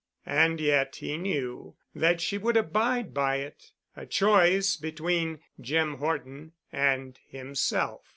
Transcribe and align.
And 0.25 0.59
yet 0.59 0.95
he 0.95 1.15
knew 1.15 1.75
that 1.93 2.21
she 2.21 2.39
would 2.39 2.57
abide 2.57 3.13
by 3.13 3.35
it—a 3.35 4.07
choice 4.07 4.75
between 4.75 5.41
Jim 5.61 5.97
Horton 5.97 6.53
and 6.71 7.19
himself. 7.27 8.01